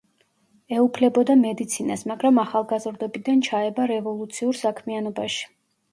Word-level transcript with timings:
ეუფლებოდა 0.77 1.35
მედიცინას, 1.41 2.05
მაგრამ 2.11 2.41
ახალგაზრდობიდან 2.45 3.47
ჩაება 3.49 3.89
რევოლუციურ 3.93 4.59
საქმიანობაში. 4.65 5.47